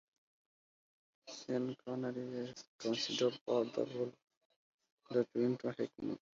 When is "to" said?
5.59-5.67